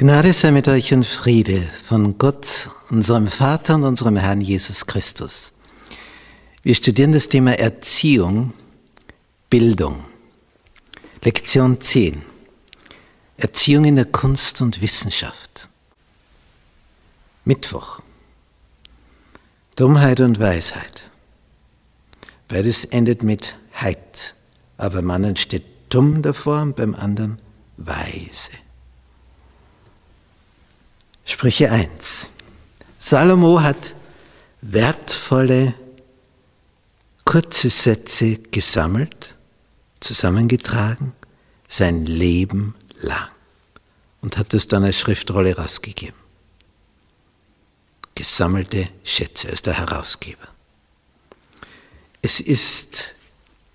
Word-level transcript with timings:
Gnade 0.00 0.32
sei 0.32 0.52
mit 0.52 0.68
euch 0.68 0.94
und 0.94 1.04
Friede 1.04 1.60
von 1.60 2.18
Gott, 2.18 2.70
unserem 2.88 3.26
Vater 3.26 3.74
und 3.74 3.82
unserem 3.82 4.16
Herrn 4.16 4.40
Jesus 4.40 4.86
Christus. 4.86 5.52
Wir 6.62 6.76
studieren 6.76 7.10
das 7.10 7.28
Thema 7.28 7.58
Erziehung, 7.58 8.52
Bildung. 9.50 10.04
Lektion 11.24 11.80
10. 11.80 12.22
Erziehung 13.38 13.86
in 13.86 13.96
der 13.96 14.04
Kunst 14.04 14.60
und 14.60 14.80
Wissenschaft. 14.80 15.68
Mittwoch. 17.44 18.00
Dummheit 19.74 20.20
und 20.20 20.38
Weisheit. 20.38 21.10
Beides 22.46 22.84
endet 22.84 23.24
mit 23.24 23.56
Heit, 23.72 24.36
aber 24.76 25.00
anderen 25.12 25.34
steht 25.34 25.64
dumm 25.88 26.22
davor 26.22 26.62
und 26.62 26.76
beim 26.76 26.94
anderen 26.94 27.40
weise. 27.76 28.52
Sprüche 31.28 31.70
1. 31.70 32.30
Salomo 32.98 33.60
hat 33.60 33.94
wertvolle, 34.62 35.74
kurze 37.26 37.68
Sätze 37.68 38.38
gesammelt, 38.50 39.36
zusammengetragen, 40.00 41.12
sein 41.68 42.06
Leben 42.06 42.74
lang 43.02 43.28
und 44.22 44.38
hat 44.38 44.54
es 44.54 44.68
dann 44.68 44.84
als 44.84 44.98
Schriftrolle 44.98 45.54
rausgegeben. 45.54 46.16
Gesammelte 48.14 48.88
Schätze, 49.04 49.50
als 49.50 49.60
der 49.60 49.74
Herausgeber. 49.74 50.48
Es 52.22 52.40
ist 52.40 53.12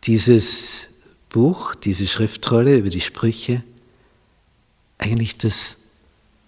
dieses 0.06 0.88
Buch, 1.30 1.76
diese 1.76 2.08
Schriftrolle 2.08 2.78
über 2.78 2.90
die 2.90 3.00
Sprüche, 3.00 3.62
eigentlich 4.98 5.38
das 5.38 5.78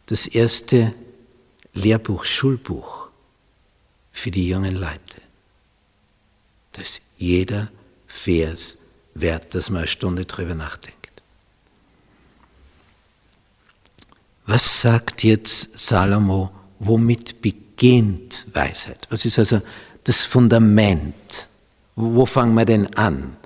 das 0.08 0.28
erste 0.28 0.94
Lehrbuch, 1.74 2.26
Schulbuch 2.26 3.10
für 4.12 4.32
die 4.32 4.48
jungen 4.48 4.76
Leute. 4.76 5.22
Das 6.74 6.84
ist 6.84 7.02
jeder 7.18 7.70
Vers 8.08 8.78
wert, 9.14 9.56
dass 9.56 9.70
man 9.70 9.80
eine 9.80 9.88
Stunde 9.88 10.26
drüber 10.26 10.56
nachdenkt. 10.56 10.96
Was 14.46 14.82
sagt 14.82 15.24
jetzt 15.24 15.78
Salomo, 15.78 16.52
womit 16.80 17.42
beginnt 17.42 18.46
Weisheit? 18.54 19.08
Was 19.10 19.26
ist 19.26 19.40
also 19.40 19.62
das 20.04 20.22
Fundament? 20.22 21.48
Wo 21.96 22.26
fangen 22.26 22.54
wir 22.54 22.66
denn 22.66 22.94
an? 22.96 23.38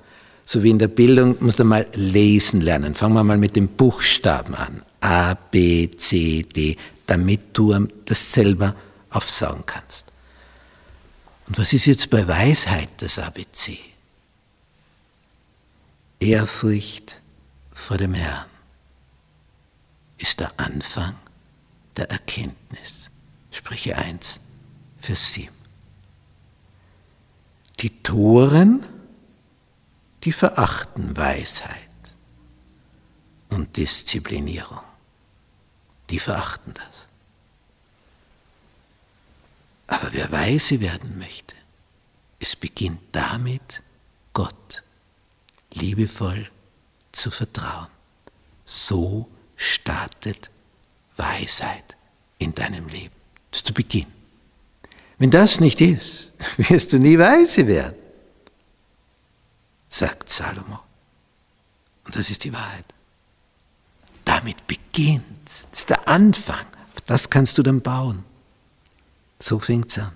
So 0.44 0.62
wie 0.62 0.70
in 0.70 0.78
der 0.78 0.88
Bildung 0.88 1.36
muss 1.40 1.58
man 1.58 1.68
mal 1.68 1.88
lesen 1.94 2.60
lernen. 2.60 2.94
Fangen 2.94 3.14
wir 3.14 3.24
mal 3.24 3.38
mit 3.38 3.56
den 3.56 3.68
Buchstaben 3.68 4.54
an. 4.54 4.82
A, 5.00 5.34
B, 5.34 5.90
C, 5.90 6.42
D, 6.42 6.76
damit 7.06 7.56
du 7.56 7.88
das 8.04 8.32
selber 8.32 8.74
aufsagen 9.10 9.64
kannst. 9.66 10.06
Und 11.48 11.58
was 11.58 11.72
ist 11.72 11.86
jetzt 11.86 12.10
bei 12.10 12.26
Weisheit 12.28 12.90
das 12.98 13.18
ABC? 13.18 13.78
Ehrfurcht 16.20 17.20
vor 17.72 17.96
dem 17.96 18.14
Herrn 18.14 18.46
ist 20.18 20.38
der 20.38 20.52
Anfang 20.58 21.16
der 21.96 22.10
Erkenntnis. 22.10 23.10
Sprüche 23.50 23.96
1, 23.96 24.38
Vers 25.00 25.32
7. 25.32 25.52
Die 27.80 28.02
Toren, 28.02 28.84
die 30.22 30.32
verachten 30.32 31.16
Weisheit 31.16 31.88
und 33.48 33.76
Disziplinierung 33.76 34.89
die 36.10 36.18
verachten 36.18 36.74
das. 36.74 37.06
Aber 39.86 40.12
wer 40.12 40.30
weise 40.30 40.80
werden 40.80 41.18
möchte, 41.18 41.54
es 42.38 42.56
beginnt 42.56 43.00
damit, 43.12 43.82
Gott 44.32 44.82
liebevoll 45.72 46.50
zu 47.12 47.30
vertrauen. 47.30 47.88
So 48.64 49.28
startet 49.56 50.50
Weisheit 51.16 51.96
in 52.38 52.54
deinem 52.54 52.88
Leben. 52.88 53.14
Das 53.50 53.60
ist 53.60 53.66
zu 53.66 53.74
Beginn. 53.74 54.06
Wenn 55.18 55.30
das 55.30 55.60
nicht 55.60 55.80
ist, 55.80 56.32
wirst 56.56 56.92
du 56.92 56.98
nie 56.98 57.18
weise 57.18 57.66
werden, 57.66 57.98
sagt 59.88 60.28
Salomo. 60.28 60.78
Und 62.04 62.16
das 62.16 62.30
ist 62.30 62.44
die 62.44 62.52
Wahrheit. 62.52 62.86
Damit 64.24 64.66
beginnt. 64.66 65.24
Das 65.44 65.66
ist 65.80 65.90
der 65.90 66.08
Anfang. 66.08 66.66
Auf 66.94 67.00
das 67.06 67.30
kannst 67.30 67.58
du 67.58 67.62
dann 67.62 67.80
bauen. 67.80 68.24
So 69.38 69.58
fängt 69.58 69.90
es 69.90 69.98
an. 69.98 70.12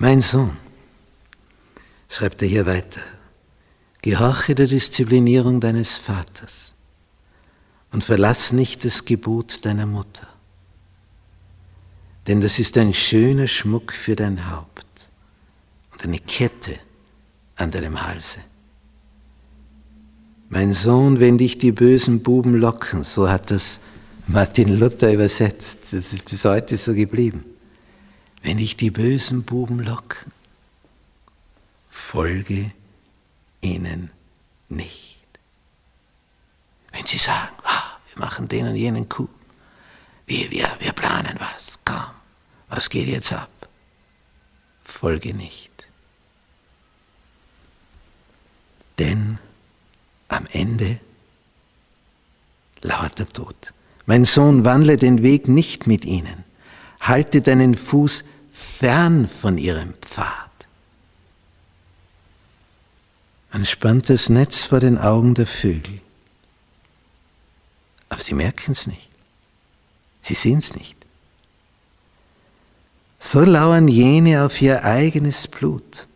Mein 0.00 0.20
Sohn, 0.20 0.56
schreibt 2.08 2.40
er 2.42 2.48
hier 2.48 2.66
weiter, 2.66 3.00
gehorche 4.00 4.54
der 4.54 4.68
Disziplinierung 4.68 5.60
deines 5.60 5.98
Vaters 5.98 6.74
und 7.90 8.04
verlass 8.04 8.52
nicht 8.52 8.84
das 8.84 9.04
Gebot 9.04 9.64
deiner 9.64 9.86
Mutter, 9.86 10.28
denn 12.28 12.40
das 12.40 12.60
ist 12.60 12.78
ein 12.78 12.94
schöner 12.94 13.48
Schmuck 13.48 13.92
für 13.92 14.14
dein 14.14 14.48
Haupt 14.48 15.10
und 15.90 16.04
eine 16.04 16.20
Kette 16.20 16.78
an 17.56 17.72
deinem 17.72 18.00
Halse. 18.00 18.38
Mein 20.50 20.72
Sohn, 20.72 21.20
wenn 21.20 21.36
dich 21.36 21.58
die 21.58 21.72
bösen 21.72 22.22
Buben 22.22 22.54
locken, 22.54 23.04
so 23.04 23.28
hat 23.28 23.50
das 23.50 23.80
Martin 24.26 24.78
Luther 24.78 25.12
übersetzt. 25.12 25.92
Das 25.92 26.12
ist 26.12 26.24
bis 26.24 26.44
heute 26.44 26.76
so 26.76 26.94
geblieben. 26.94 27.44
Wenn 28.42 28.56
dich 28.56 28.76
die 28.76 28.90
bösen 28.90 29.42
Buben 29.42 29.80
locken, 29.80 30.32
folge 31.90 32.70
ihnen 33.60 34.10
nicht. 34.68 35.18
Wenn 36.92 37.04
sie 37.04 37.18
sagen, 37.18 37.54
ah, 37.64 37.98
wir 38.14 38.24
machen 38.24 38.48
den 38.48 38.68
und 38.68 38.76
jenen 38.76 39.08
Coup, 39.08 39.30
wir, 40.26 40.50
wir, 40.50 40.68
wir 40.78 40.92
planen 40.92 41.36
was, 41.38 41.78
komm, 41.84 42.04
was 42.68 42.88
geht 42.88 43.08
jetzt 43.08 43.32
ab? 43.32 43.50
Folge 44.84 45.34
nicht. 45.34 45.70
Denn 48.98 49.38
am 50.28 50.46
Ende 50.52 51.00
lauert 52.82 53.18
der 53.18 53.28
Tod. 53.28 53.56
Mein 54.06 54.24
Sohn, 54.24 54.64
wandle 54.64 54.96
den 54.96 55.22
Weg 55.22 55.48
nicht 55.48 55.86
mit 55.86 56.04
ihnen. 56.04 56.44
Halte 57.00 57.42
deinen 57.42 57.74
Fuß 57.74 58.24
fern 58.50 59.28
von 59.28 59.58
ihrem 59.58 59.94
Pfad. 59.94 60.48
Ein 63.50 63.66
spanntes 63.66 64.28
Netz 64.28 64.64
vor 64.64 64.80
den 64.80 64.98
Augen 64.98 65.34
der 65.34 65.46
Vögel. 65.46 66.00
Aber 68.08 68.20
sie 68.20 68.34
merken 68.34 68.72
es 68.72 68.86
nicht. 68.86 69.08
Sie 70.22 70.34
sehen 70.34 70.58
es 70.58 70.74
nicht. 70.74 70.96
So 73.18 73.40
lauern 73.40 73.88
jene 73.88 74.44
auf 74.44 74.60
ihr 74.60 74.84
eigenes 74.84 75.48
Blut 75.48 76.06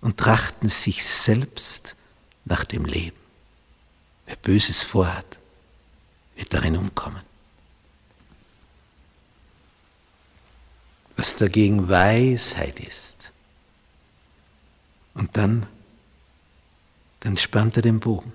und 0.00 0.18
trachten 0.18 0.68
sich 0.68 1.04
selbst 1.04 1.96
nach 2.44 2.64
dem 2.64 2.84
Leben. 2.84 3.19
Böses 4.42 4.82
vorhat, 4.82 5.26
wird 6.36 6.52
darin 6.52 6.76
umkommen. 6.76 7.22
Was 11.16 11.36
dagegen 11.36 11.88
Weisheit 11.88 12.80
ist. 12.80 13.30
Und 15.14 15.36
dann, 15.36 15.66
dann 17.20 17.36
spannt 17.36 17.76
er 17.76 17.82
den 17.82 18.00
Bogen. 18.00 18.32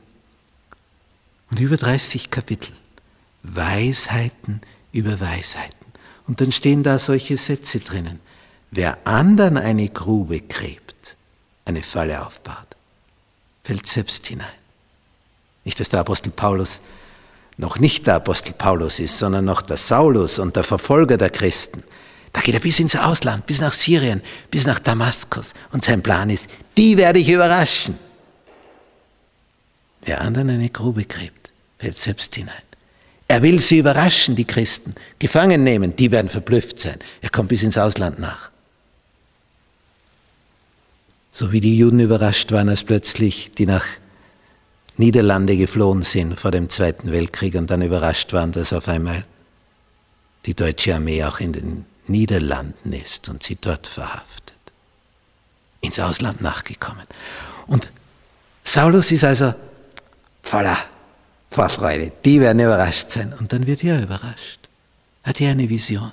Und 1.50 1.60
über 1.60 1.78
30 1.78 2.30
Kapitel. 2.30 2.74
Weisheiten 3.42 4.62
über 4.92 5.20
Weisheiten. 5.20 5.86
Und 6.28 6.42
dann 6.42 6.52
stehen 6.52 6.84
da 6.84 7.00
solche 7.00 7.38
Sätze 7.38 7.80
drinnen. 7.80 8.20
Wer 8.72 9.08
anderen 9.08 9.58
eine 9.58 9.88
Grube 9.90 10.42
gräbt, 10.42 11.16
eine 11.66 11.84
Falle 11.84 12.26
aufbaut, 12.26 12.76
fällt 13.64 13.86
selbst 13.86 14.28
hinein. 14.28 14.65
Nicht, 15.66 15.80
dass 15.80 15.90
der 15.90 16.00
Apostel 16.00 16.30
Paulus 16.32 16.80
noch 17.58 17.80
nicht 17.80 18.06
der 18.08 18.16
Apostel 18.16 18.54
Paulus 18.54 19.00
ist, 19.00 19.18
sondern 19.20 19.46
noch 19.46 19.62
der 19.62 19.78
Saulus 19.78 20.40
und 20.40 20.56
der 20.56 20.64
Verfolger 20.64 21.18
der 21.18 21.30
Christen. 21.30 21.84
Da 22.34 22.42
geht 22.42 22.54
er 22.54 22.60
bis 22.60 22.80
ins 22.80 22.96
Ausland, 22.96 23.46
bis 23.46 23.62
nach 23.62 23.74
Syrien, 23.74 24.22
bis 24.52 24.66
nach 24.66 24.80
Damaskus. 24.80 25.54
Und 25.72 25.86
sein 25.86 26.04
Plan 26.04 26.30
ist, 26.30 26.48
die 26.76 26.98
werde 26.98 27.20
ich 27.20 27.30
überraschen. 27.30 27.98
Wer 30.04 30.22
anderen 30.22 30.50
eine 30.50 30.70
Grube 30.70 31.06
gräbt, 31.06 31.52
fällt 31.80 31.96
selbst 31.96 32.36
hinein. 32.36 32.54
Er 33.28 33.42
will 33.42 33.60
sie 33.60 33.80
überraschen, 33.80 34.36
die 34.36 34.46
Christen, 34.46 34.94
gefangen 35.18 35.64
nehmen, 35.64 35.96
die 35.96 36.12
werden 36.12 36.30
verblüfft 36.30 36.80
sein. 36.80 37.00
Er 37.22 37.30
kommt 37.30 37.50
bis 37.50 37.64
ins 37.64 37.78
Ausland 37.78 38.20
nach. 38.20 38.52
So 41.32 41.52
wie 41.52 41.60
die 41.60 41.78
Juden 41.78 42.00
überrascht 42.00 42.52
waren, 42.52 42.70
als 42.70 42.84
plötzlich 42.84 43.52
die 43.58 43.66
nach 43.66 43.86
Niederlande 44.98 45.58
geflohen 45.58 46.04
sind 46.04 46.40
vor 46.40 46.52
dem 46.52 46.70
Zweiten 46.70 47.12
Weltkrieg 47.12 47.56
und 47.56 47.70
dann 47.70 47.82
überrascht 47.82 48.32
waren, 48.34 48.52
dass 48.52 48.72
auf 48.72 48.88
einmal 48.88 49.26
die 50.46 50.54
deutsche 50.54 50.96
Armee 50.96 51.24
auch 51.24 51.40
in 51.40 51.54
den 51.54 51.86
Niederlanden 52.08 52.94
ist 52.94 53.28
und 53.30 53.44
sie 53.44 53.58
dort 53.60 53.88
verhaftet. 53.88 54.54
Ins 55.82 56.00
Ausland 56.00 56.42
nachgekommen. 56.42 57.06
Und 57.68 57.92
Saulus 58.64 59.12
ist 59.12 59.24
also 59.24 59.54
voller 60.44 60.78
Vorfreude. 61.52 62.12
Die 62.24 62.40
werden 62.40 62.60
überrascht 62.60 63.12
sein. 63.12 63.34
Und 63.40 63.52
dann 63.54 63.68
wird 63.68 63.84
er 63.84 64.02
überrascht. 64.02 64.60
Hat 65.24 65.42
er 65.42 65.52
eine 65.52 65.70
Vision. 65.70 66.12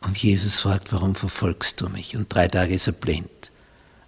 Und 0.00 0.16
Jesus 0.18 0.60
fragt, 0.60 0.92
warum 0.92 1.14
verfolgst 1.14 1.80
du 1.80 1.88
mich? 1.88 2.16
Und 2.16 2.32
drei 2.32 2.46
Tage 2.48 2.74
ist 2.74 2.86
er 2.86 2.92
blind. 2.92 3.28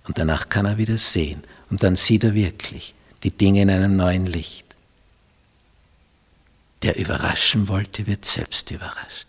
Und 0.07 0.19
danach 0.19 0.49
kann 0.49 0.67
er 0.67 0.79
wieder 0.79 0.99
sehen. 0.99 1.43
Und 1.71 1.83
dann 1.83 1.97
sieht 1.97 2.25
er 2.25 2.35
wirklich 2.35 2.95
die 3.23 3.31
Dinge 3.31 3.63
in 3.63 3.71
einem 3.71 3.97
neuen 3.97 4.27
Licht. 4.27 4.65
Der 6.83 6.97
überraschen 6.97 7.69
wollte, 7.69 8.07
wird 8.07 8.25
selbst 8.25 8.71
überrascht. 8.71 9.29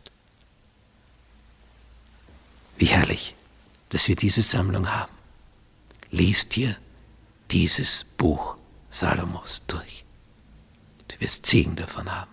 Wie 2.77 2.85
herrlich, 2.85 3.35
dass 3.89 4.07
wir 4.07 4.15
diese 4.15 4.41
Sammlung 4.41 4.89
haben. 4.91 5.13
Lest 6.09 6.53
hier 6.53 6.77
dieses 7.51 8.05
Buch 8.05 8.57
Salomos 8.89 9.61
durch. 9.67 10.03
Du 11.07 11.19
wirst 11.19 11.45
Segen 11.45 11.75
davon 11.75 12.09
haben. 12.09 12.31